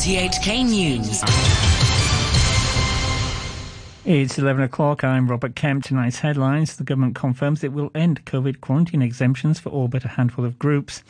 [0.00, 1.22] RTHK News.
[4.06, 5.04] It's 11 o'clock.
[5.04, 5.84] I'm Robert Kemp.
[5.84, 6.76] Tonight's headlines.
[6.76, 10.58] The government confirms it will end COVID quarantine exemptions for all but a handful of
[10.58, 11.02] groups.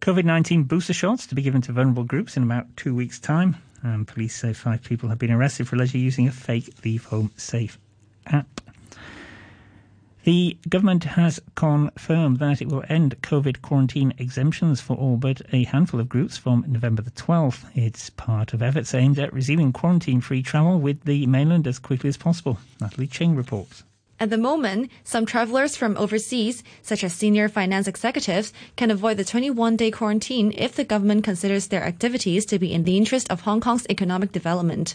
[0.00, 3.56] COVID 19 booster shots to be given to vulnerable groups in about two weeks' time.
[3.82, 7.30] And police say five people have been arrested for allegedly using a fake Leave Home
[7.36, 7.78] Safe
[8.24, 8.61] app.
[10.24, 15.64] The government has confirmed that it will end COVID quarantine exemptions for all but a
[15.64, 17.64] handful of groups from November the 12th.
[17.74, 22.08] It's part of efforts aimed at resuming quarantine free travel with the mainland as quickly
[22.08, 22.58] as possible.
[22.80, 23.82] Natalie Ching reports.
[24.22, 29.24] At the moment, some travelers from overseas, such as senior finance executives, can avoid the
[29.24, 33.40] 21 day quarantine if the government considers their activities to be in the interest of
[33.40, 34.94] Hong Kong's economic development.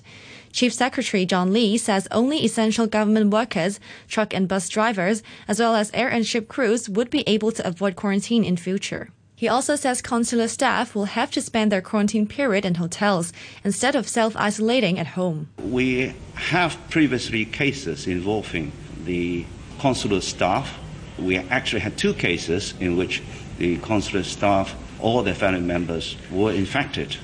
[0.53, 5.75] Chief Secretary John Lee says only essential government workers, truck and bus drivers, as well
[5.75, 9.09] as air and ship crews would be able to avoid quarantine in future.
[9.35, 13.33] He also says consular staff will have to spend their quarantine period in hotels
[13.65, 15.49] instead of self isolating at home.
[15.61, 18.71] We have previously cases involving
[19.07, 19.45] the
[19.79, 20.77] consular staff.
[21.17, 23.23] We actually had two cases in which
[23.57, 27.17] the consular staff, all their family members, were infected.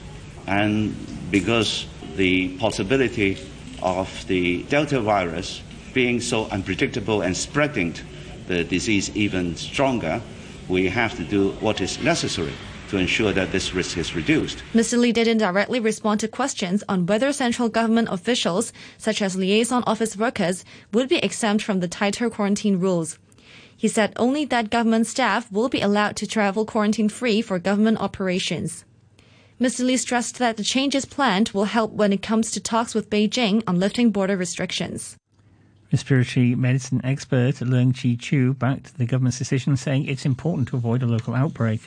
[0.48, 0.95] And
[1.30, 3.38] because the possibility
[3.84, 5.61] of the Delta virus
[5.94, 7.94] being so unpredictable and spreading
[8.48, 10.22] the disease even stronger,
[10.67, 12.54] we have to do what is necessary
[12.94, 14.61] to ensure that this risk is reduced.
[14.72, 14.99] Mr.
[14.99, 20.16] Lee didn't directly respond to questions on whether central government officials, such as liaison office
[20.16, 20.63] workers,
[20.94, 23.17] would be exempt from the tighter quarantine rules.
[23.75, 27.97] He said only that government staff will be allowed to travel quarantine free for government
[27.99, 28.86] operations.
[29.59, 29.83] Mr.
[29.83, 33.64] Lee stressed that the changes planned will help when it comes to talks with Beijing
[33.66, 35.17] on lifting border restrictions.
[35.91, 41.02] Respiratory medicine expert Leung Chi Chiu backed the government's decision, saying it's important to avoid
[41.02, 41.81] a local outbreak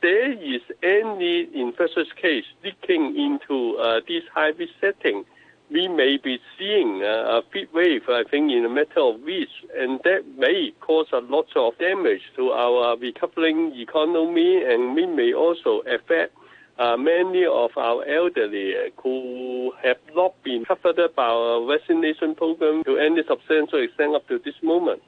[0.00, 5.24] there is any infectious case leaking into uh, this high risk setting,
[5.70, 10.00] we may be seeing a fifth wave, I think, in a matter of weeks, and
[10.04, 15.80] that may cause a lot of damage to our recovering economy, and we may also
[15.80, 16.34] affect
[16.78, 22.96] uh, many of our elderly who have not been covered by our vaccination program to
[22.96, 25.02] any substantial extent up to this moment.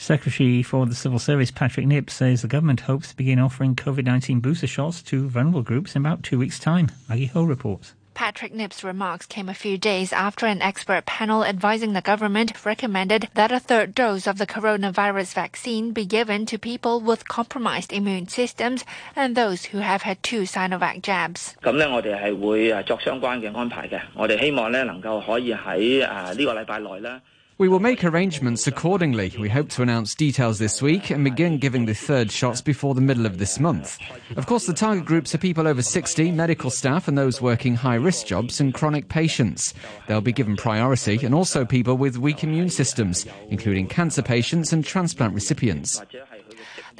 [0.00, 4.04] Secretary for the Civil Service Patrick Nips says the government hopes to begin offering COVID
[4.04, 6.88] 19 booster shots to vulnerable groups in about two weeks' time.
[7.08, 7.94] Maggie Ho reports.
[8.12, 13.28] Patrick Nips' remarks came a few days after an expert panel advising the government recommended
[13.34, 18.26] that a third dose of the coronavirus vaccine be given to people with compromised immune
[18.26, 21.54] systems and those who have had two Sinovac jabs.
[21.62, 24.00] 咁咧，我哋系会诶作相关嘅安排嘅。
[24.14, 27.20] 我哋希望咧能够可以喺诶呢个礼拜内咧。
[27.61, 29.31] we will make arrangements accordingly.
[29.37, 33.01] We hope to announce details this week and begin giving the third shots before the
[33.01, 33.99] middle of this month.
[34.35, 37.97] Of course, the target groups are people over 60, medical staff, and those working high
[38.01, 39.75] risk jobs and chronic patients.
[40.07, 44.83] They'll be given priority, and also people with weak immune systems, including cancer patients and
[44.83, 46.01] transplant recipients.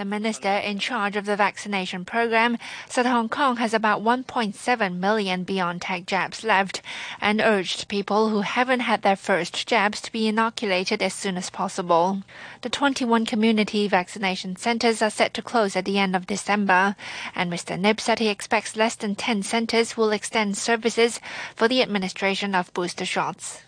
[0.02, 2.58] The minister in charge of the vaccination program
[2.90, 6.82] said Hong Kong has about 1.7 million BioNTech jabs left
[7.22, 11.52] and urged people who haven't had their first jabs to be inoculated as soon as
[11.52, 12.24] possible.
[12.62, 16.96] The 21 community vaccination centers are set to close at the end of December,
[17.36, 17.80] and Mr.
[17.80, 21.20] Nip said he expects less than 10 centers will extend services
[21.56, 23.62] for the administration of booster shots.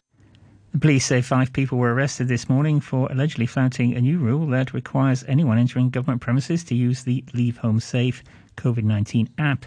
[0.73, 4.47] The police say five people were arrested this morning for allegedly flouting a new rule
[4.47, 8.23] that requires anyone entering government premises to use the Leave Home Safe
[8.57, 9.65] COVID 19 app.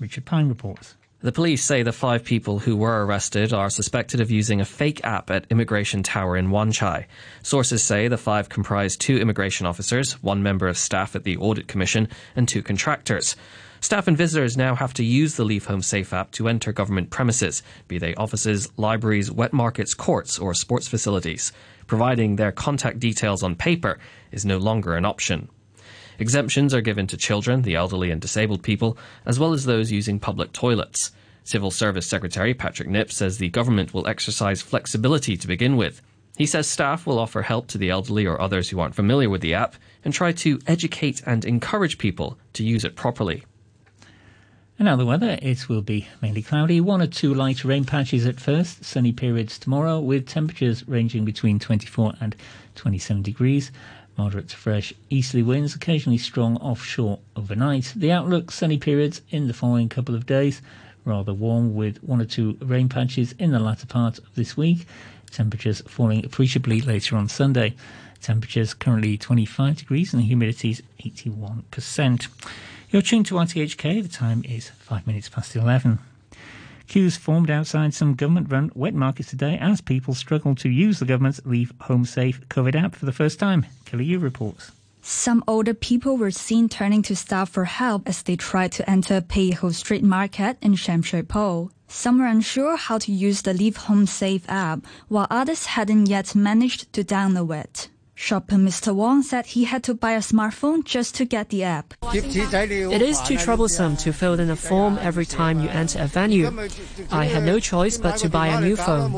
[0.00, 0.94] Richard Pine reports.
[1.20, 5.04] The police say the five people who were arrested are suspected of using a fake
[5.04, 7.08] app at Immigration Tower in Wan Chai.
[7.42, 11.68] Sources say the five comprise two immigration officers, one member of staff at the Audit
[11.68, 13.36] Commission, and two contractors.
[13.80, 17.10] Staff and visitors now have to use the Leave Home Safe app to enter government
[17.10, 21.52] premises, be they offices, libraries, wet markets, courts, or sports facilities.
[21.86, 23.98] Providing their contact details on paper
[24.32, 25.48] is no longer an option.
[26.18, 30.18] Exemptions are given to children, the elderly, and disabled people, as well as those using
[30.18, 31.12] public toilets.
[31.44, 36.02] Civil Service Secretary Patrick Nips says the government will exercise flexibility to begin with.
[36.36, 39.40] He says staff will offer help to the elderly or others who aren't familiar with
[39.40, 43.44] the app and try to educate and encourage people to use it properly.
[44.78, 48.24] And now the weather, it will be mainly cloudy, one or two light rain patches
[48.26, 52.36] at first, sunny periods tomorrow with temperatures ranging between 24 and
[52.76, 53.72] 27 degrees.
[54.16, 57.92] Moderate to fresh easterly winds, occasionally strong offshore overnight.
[57.96, 60.62] The outlook, sunny periods in the following couple of days,
[61.04, 64.86] rather warm with one or two rain patches in the latter part of this week.
[65.32, 67.74] Temperatures falling appreciably later on Sunday.
[68.22, 72.28] Temperatures currently 25 degrees and the humidity is 81%.
[72.90, 74.02] You're tuned to RTHK.
[74.02, 75.98] The time is five minutes past 11.
[76.86, 81.04] Queues formed outside some government run wet markets today as people struggle to use the
[81.04, 83.66] government's Leave Home Safe COVID app for the first time.
[83.84, 84.72] Kelly Yu reports.
[85.02, 89.20] Some older people were seen turning to staff for help as they tried to enter
[89.20, 91.70] Pei Ho Street Market in Sham Shui Po.
[91.88, 96.34] Some were unsure how to use the Leave Home Safe app, while others hadn't yet
[96.34, 97.90] managed to download it.
[98.20, 98.92] Shopper Mr.
[98.92, 101.94] Wong said he had to buy a smartphone just to get the app.
[102.12, 106.50] It is too troublesome to fill in a form every time you enter a venue.
[107.12, 109.12] I had no choice but to buy a new phone.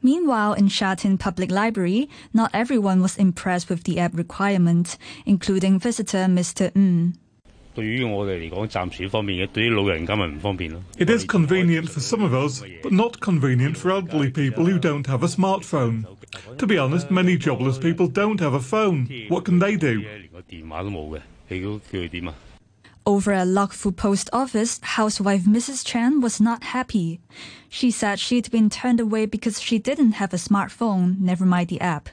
[0.00, 4.96] Meanwhile, in Sha Tin Public Library, not everyone was impressed with the app requirement,
[5.26, 6.70] including visitor Mr.
[6.76, 7.18] Ng.
[7.76, 7.84] It
[11.10, 15.24] is convenient for some of us, but not convenient for elderly people who don't have
[15.24, 16.06] a smartphone.
[16.58, 19.08] To be honest, many jobless people don't have a phone.
[19.28, 20.04] What can they do?
[23.06, 25.84] Over at Lok Fu Post Office, housewife Mrs.
[25.84, 27.20] Chen was not happy.
[27.68, 31.80] She said she'd been turned away because she didn't have a smartphone, never mind the
[31.82, 32.08] app.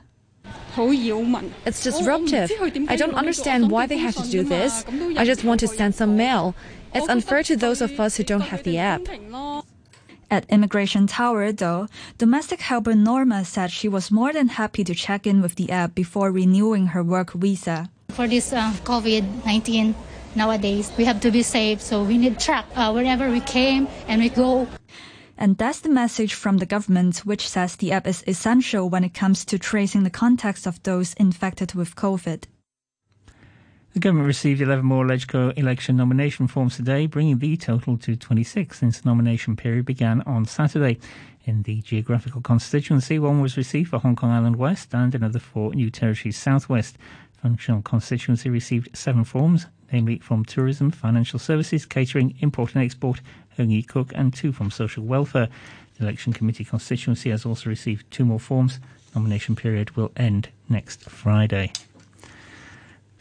[1.65, 2.51] It's disruptive.
[2.89, 4.85] I don't understand why they have to do this.
[5.17, 6.55] I just want to send some mail.
[6.93, 9.01] It's unfair to those of us who don't have the app.
[10.31, 15.27] At Immigration Tower, though, domestic helper Norma said she was more than happy to check
[15.27, 17.89] in with the app before renewing her work visa.
[18.11, 19.93] For this uh, COVID 19
[20.35, 24.21] nowadays, we have to be safe, so we need track uh, wherever we came and
[24.21, 24.69] we go.
[25.37, 29.13] And that's the message from the government, which says the app is essential when it
[29.13, 32.43] comes to tracing the contacts of those infected with COVID.
[33.93, 38.79] The government received 11 more LegCo election nomination forms today, bringing the total to 26
[38.79, 40.97] since the nomination period began on Saturday.
[41.43, 45.75] In the geographical constituency, one was received for Hong Kong Island West and another for
[45.75, 46.97] New Territories Southwest.
[47.41, 53.19] Functional constituency received seven forms, namely from tourism, financial services, catering, import and export,
[53.57, 55.49] Heung Yee Kuk, and two from social welfare.
[55.97, 58.79] The election committee constituency has also received two more forms.
[59.13, 61.73] Nomination period will end next Friday.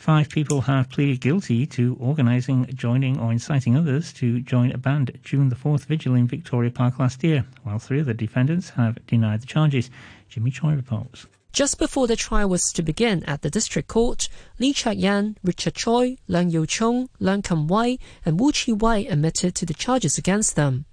[0.00, 5.12] Five people have pleaded guilty to organising, joining, or inciting others to join a banned
[5.22, 9.04] June the 4th vigil in Victoria Park last year, while three of the defendants have
[9.06, 9.90] denied the charges.
[10.30, 11.26] Jimmy Choi reports.
[11.52, 15.74] Just before the trial was to begin at the district court, Lee Cheuk Yan, Richard
[15.74, 20.16] Choi, Leung Yiu Chung, Leung Kam Wai, and Wu Chi Wai admitted to the charges
[20.16, 20.86] against them.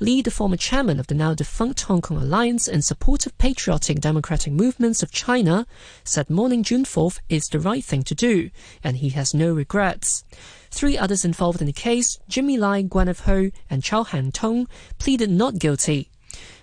[0.00, 3.98] Lee, the former chairman of the now defunct Hong Kong Alliance in support of patriotic
[3.98, 5.66] democratic movements of China,
[6.04, 8.50] said mourning June 4th is the right thing to do,
[8.84, 10.24] and he has no regrets.
[10.70, 14.68] Three others involved in the case, Jimmy Lai, Gwyneth Ho, and Chow Hang Tung,
[14.98, 16.10] pleaded not guilty.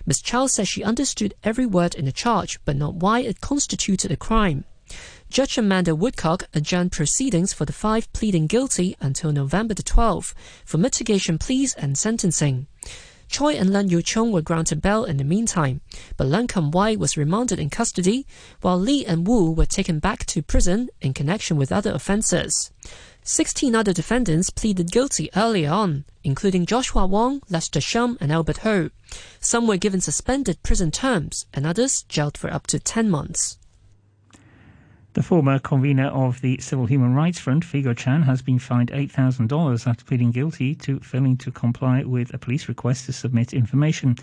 [0.06, 0.22] Ms.
[0.22, 4.16] Chow says she understood every word in the charge, but not why it constituted a
[4.16, 4.64] crime.
[5.28, 10.32] Judge Amanda Woodcock adjourned proceedings for the five pleading guilty until November the 12th
[10.64, 12.66] for mitigation pleas and sentencing.
[13.28, 15.80] Choi and Leung Yiu Chung were granted bail in the meantime,
[16.16, 18.26] but Leung Kam Wai was remanded in custody,
[18.60, 22.70] while Lee and Wu were taken back to prison in connection with other offences.
[23.22, 28.90] Sixteen other defendants pleaded guilty earlier on, including Joshua Wong, Lester Shum, and Albert Ho.
[29.40, 33.58] Some were given suspended prison terms, and others jailed for up to 10 months.
[35.16, 39.86] The former convener of the Civil Human Rights Front, Figo Chan, has been fined $8,000
[39.86, 44.16] after pleading guilty to failing to comply with a police request to submit information.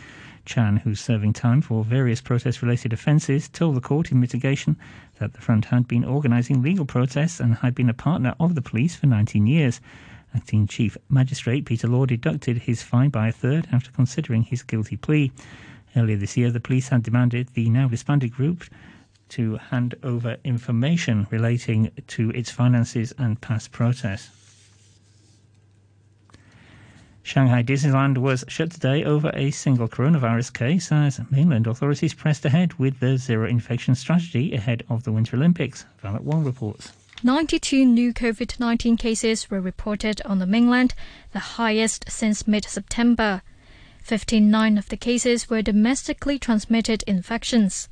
[0.46, 4.76] Chan, who's serving time for various protest related offences, told the court in mitigation
[5.18, 8.62] that the front had been organising legal protests and had been a partner of the
[8.62, 9.82] police for 19 years.
[10.36, 14.98] Acting Chief Magistrate Peter Law deducted his fine by a third after considering his guilty
[14.98, 15.32] plea.
[15.96, 18.66] Earlier this year, the police had demanded the now disbanded group
[19.30, 24.30] to hand over information relating to its finances and past protests.
[27.26, 32.74] Shanghai Disneyland was shut today over a single coronavirus case as mainland authorities pressed ahead
[32.74, 35.86] with the zero infection strategy ahead of the Winter Olympics.
[36.02, 36.92] Violet Wong reports.
[37.24, 40.94] 92 new COVID 19 cases were reported on the mainland,
[41.32, 43.42] the highest since mid September.
[44.02, 47.88] 59 of the cases were domestically transmitted infections.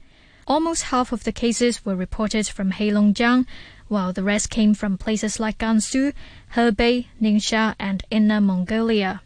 [0.47, 3.45] Almost half of the cases were reported from Heilongjiang,
[3.87, 6.13] while the rest came from places like Gansu,
[6.55, 9.21] Hebei, Ningxia, and Inner Mongolia.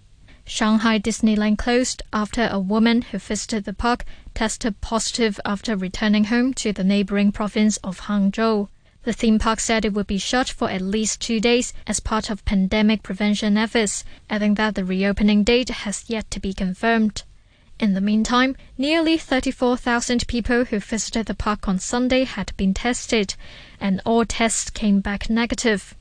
[0.48, 6.54] Shanghai Disneyland closed after a woman who visited the park tested positive after returning home
[6.56, 8.68] to the neighboring province of Hangzhou.
[9.04, 12.30] The theme park said it would be shut for at least two days as part
[12.30, 17.24] of pandemic prevention efforts, adding that the reopening date has yet to be confirmed.
[17.80, 23.36] In the meantime, nearly 34,000 people who visited the park on Sunday had been tested,
[23.80, 25.94] and all tests came back negative.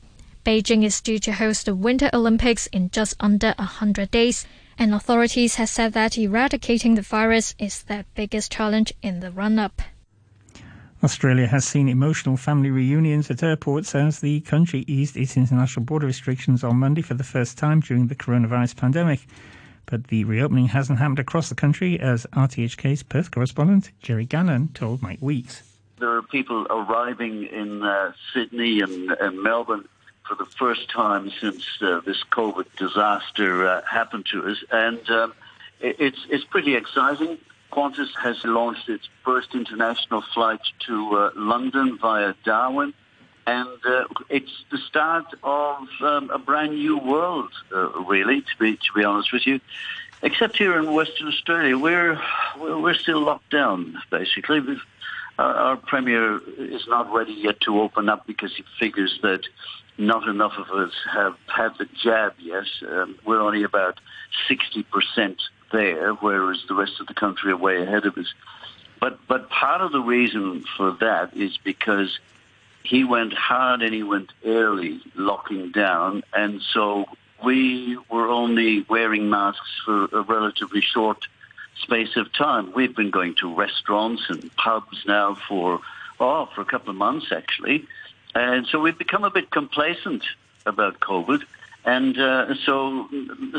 [0.45, 4.45] Beijing is due to host the Winter Olympics in just under 100 days,
[4.77, 9.57] And authorities have said that eradicating the virus is their biggest challenge in the run
[9.57, 9.81] up.
[11.01, 16.07] Australia has seen emotional family reunions at airports as the country eased its international border
[16.07, 19.27] restrictions on Monday for the first time during the coronavirus pandemic.
[19.85, 25.01] But the reopening hasn't happened across the country, as RTHK's Perth correspondent Jerry Gannon told
[25.01, 25.63] Mike Weeks.
[25.99, 29.87] There are people arriving in uh, Sydney and, and, Melbourne
[30.27, 35.33] for the first time since uh, this COVID disaster uh, happened to us, and um,
[35.79, 37.37] it's it's pretty exciting.
[37.71, 42.93] Qantas has launched its first international flight to uh, London via Darwin.
[43.47, 48.75] And uh, it's the start of um, a brand new world, uh, really, to be,
[48.75, 49.59] to be honest with you.
[50.23, 52.19] Except here in Western Australia, we're,
[52.57, 54.61] we're still locked down, basically.
[55.37, 59.41] Our, our Premier is not ready yet to open up because he figures that
[59.97, 62.65] not enough of us have had the jab yet.
[62.87, 63.99] Um, we're only about
[64.49, 65.37] 60%
[65.71, 68.33] there, whereas the rest of the country are way ahead of us.
[68.99, 72.17] But but part of the reason for that is because
[72.85, 77.05] he went hard and he went early, locking down, and so
[77.43, 81.25] we were only wearing masks for a relatively short
[81.81, 82.71] space of time.
[82.73, 85.81] We've been going to restaurants and pubs now for
[86.19, 87.85] oh for a couple of months actually,
[88.33, 90.23] and so we've become a bit complacent
[90.65, 91.43] about COVID,
[91.83, 93.09] and uh, so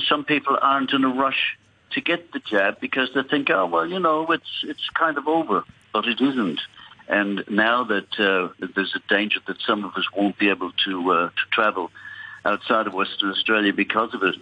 [0.08, 1.58] some people aren't in a rush
[1.92, 5.28] to get the jab because they think, oh well, you know, it's it's kind of
[5.28, 6.60] over, but it isn't.
[7.08, 11.10] And now that uh, there's a danger that some of us won't be able to
[11.10, 11.90] uh, to travel
[12.44, 14.36] outside of Western Australia because of it.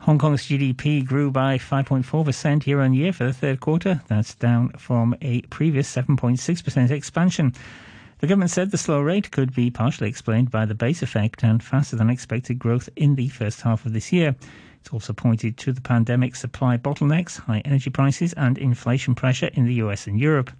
[0.00, 4.02] Hong Kong's GDP grew by 5.4% year on year for the third quarter.
[4.06, 7.54] That's down from a previous 7.6% expansion.
[8.18, 11.62] The government said the slow rate could be partially explained by the base effect and
[11.62, 14.36] faster than expected growth in the first half of this year.
[14.80, 19.64] It's also pointed to the pandemic supply bottlenecks, high energy prices, and inflation pressure in
[19.66, 20.50] the US and Europe.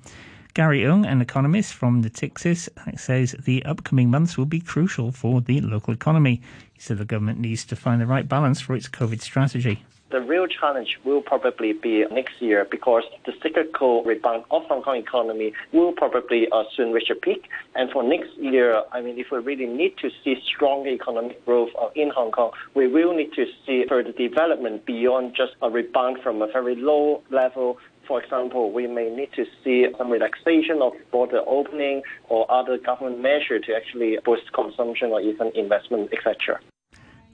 [0.56, 5.60] Gary Ng, an economist from Natixis, says the upcoming months will be crucial for the
[5.60, 6.40] local economy.
[6.72, 9.84] He said the government needs to find the right balance for its COVID strategy.
[10.08, 14.96] The real challenge will probably be next year because the cyclical rebound of Hong Kong
[14.96, 17.50] economy will probably uh, soon reach a peak.
[17.74, 21.70] And for next year, I mean, if we really need to see strong economic growth
[21.78, 26.22] uh, in Hong Kong, we will need to see further development beyond just a rebound
[26.22, 30.92] from a very low level for example, we may need to see some relaxation of
[31.10, 36.60] border opening or other government measure to actually boost consumption or even investment, etc.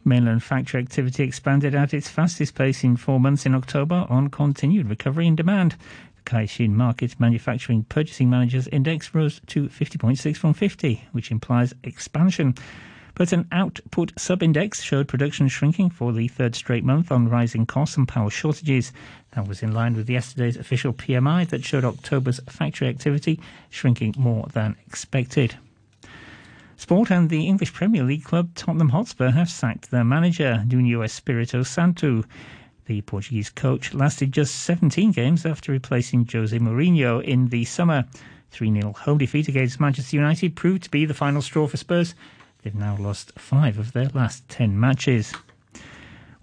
[0.04, 4.88] Mainland factory activity expanded at its fastest pace in four months in October on continued
[4.88, 5.76] recovery in demand.
[6.16, 12.54] The Caixin Markit Manufacturing Purchasing Managers Index rose to 50.6 from 50, which implies expansion.
[13.14, 17.96] But an output sub-index showed production shrinking for the third straight month on rising costs
[17.96, 18.92] and power shortages.
[19.32, 23.38] That was in line with yesterday's official PMI that showed October's factory activity
[23.68, 25.56] shrinking more than expected.
[26.76, 31.62] Sport and the English Premier League club Tottenham Hotspur have sacked their manager, Nuno Espirito
[31.62, 32.24] Santo.
[32.86, 38.06] The Portuguese coach lasted just 17 games after replacing Jose Mourinho in the summer.
[38.50, 42.14] 3 0 home defeat against Manchester United proved to be the final straw for Spurs.
[42.62, 45.32] They've now lost five of their last 10 matches.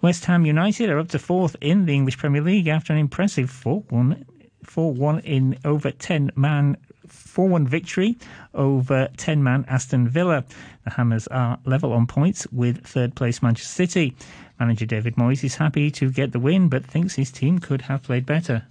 [0.02, 3.50] West Ham United are up to fourth in the English Premier League after an impressive
[3.50, 4.26] 4 1
[4.64, 8.18] 4 1 in over 10 man 4 1 victory
[8.54, 10.44] over 10 man Aston Villa.
[10.84, 14.16] The Hammers are level on points with third place Manchester City.
[14.60, 18.04] Manager David Moyes is happy to get the win but thinks his team could have
[18.04, 18.66] played better.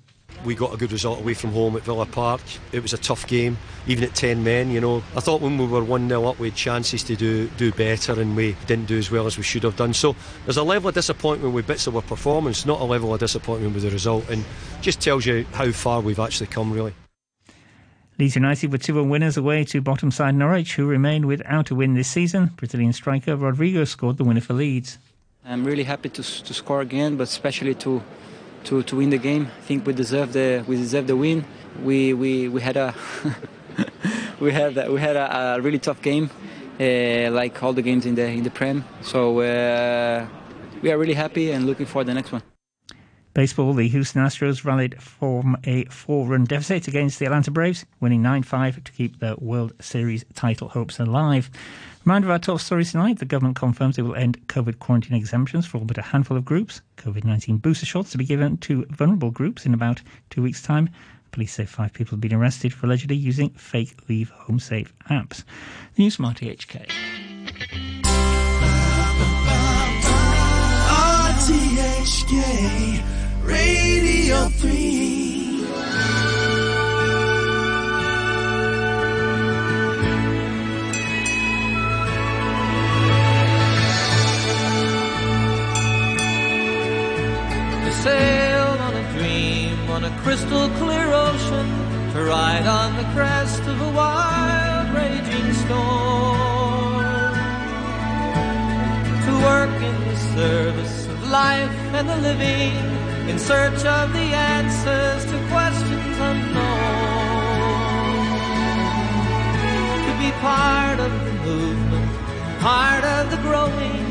[0.44, 2.40] We got a good result away from home at Villa Park.
[2.70, 3.58] It was a tough game,
[3.88, 5.02] even at 10 men, you know.
[5.16, 8.18] I thought when we were 1 0 up, we had chances to do, do better
[8.20, 9.92] and we didn't do as well as we should have done.
[9.92, 13.20] So there's a level of disappointment with bits of our performance, not a level of
[13.20, 14.44] disappointment with the result, and
[14.80, 16.94] just tells you how far we've actually come, really.
[18.18, 21.74] Leeds United were 2 1 winners away to bottom side Norwich, who remained without a
[21.74, 22.52] win this season.
[22.56, 24.98] Brazilian striker Rodrigo scored the winner for Leeds.
[25.44, 28.02] I'm really happy to, to score again, but especially to,
[28.64, 29.48] to, to win the game.
[29.58, 31.44] I think we deserve the we deserve the win.
[31.82, 32.94] We we, we had a
[34.40, 36.30] we had a, we had a, a really tough game,
[36.80, 38.84] uh, like all the games in the in the Prem.
[39.02, 40.26] So uh,
[40.82, 42.42] we are really happy and looking for the next one.
[43.34, 48.20] Baseball, the Houston Astros rallied from a four run deficit against the Atlanta Braves, winning
[48.20, 51.48] 9 5 to keep their World Series title hopes alive.
[52.08, 55.66] Reminder of our top stories tonight the government confirms it will end COVID quarantine exemptions
[55.66, 56.80] for all but a handful of groups.
[56.96, 60.00] COVID 19 booster shots to be given to vulnerable groups in about
[60.30, 60.88] two weeks' time.
[61.32, 65.44] Police say five people have been arrested for allegedly using fake Leave Home Safe apps.
[65.96, 66.88] The News Smart HK.
[71.84, 73.02] RTHK.
[73.44, 75.27] Radio 3.
[90.22, 91.66] Crystal clear ocean,
[92.12, 97.34] to ride on the crest of a wild raging storm,
[99.26, 102.74] to work in the service of life and the living,
[103.28, 107.38] in search of the answers to questions unknown,
[110.06, 112.10] to be part of the movement,
[112.60, 114.04] part of the growing,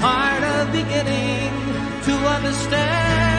[0.00, 1.50] part of beginning
[2.06, 3.33] to understand.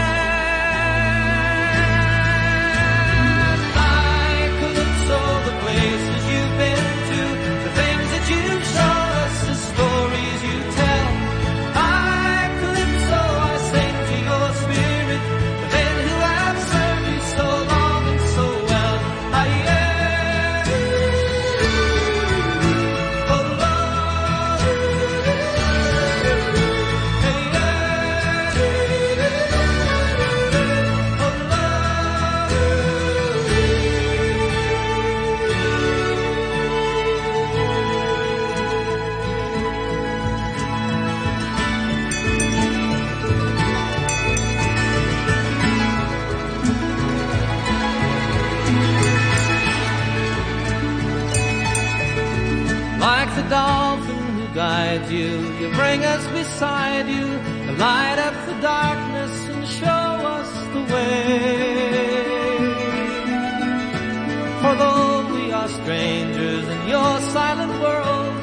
[65.86, 68.34] Strangers in your silent world,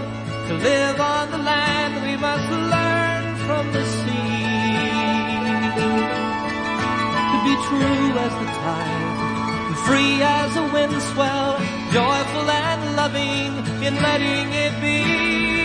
[0.46, 4.52] to live on the land we must learn from the sea.
[7.32, 9.08] To be true as the tide,
[9.66, 11.58] and free as a wind swell,
[11.90, 13.52] joyful and loving
[13.86, 15.61] in letting it be.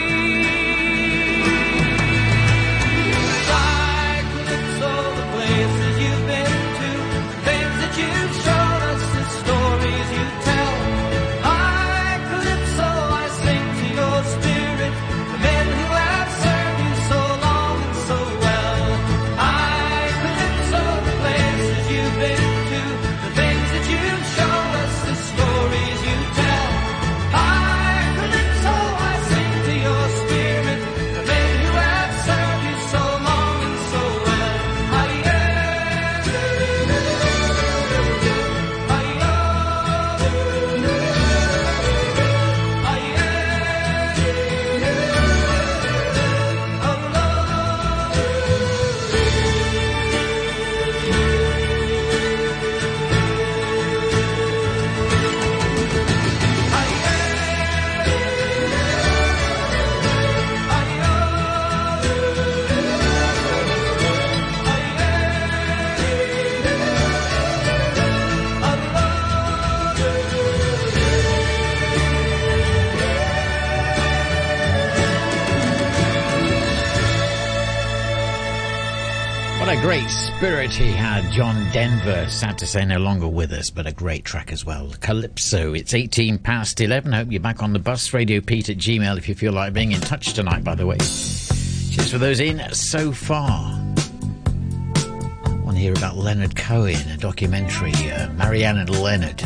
[80.38, 82.30] Spirit he had, John Denver.
[82.30, 84.94] Sad to say, no longer with us, but a great track as well.
[85.02, 85.74] Calypso.
[85.74, 87.12] It's 18 past 11.
[87.12, 88.14] Hope you're back on the bus.
[88.14, 90.98] Radio Pete at Gmail if you feel like being in touch tonight, by the way.
[90.98, 93.50] Cheers for those in so far.
[93.50, 99.42] I want to hear about Leonard Cohen, a documentary, uh, Marianne and Leonard,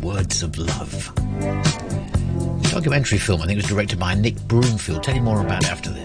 [0.00, 1.12] Words of Love.
[2.70, 5.02] Documentary film, I think was directed by Nick Broomfield.
[5.02, 6.03] Tell you more about it after this.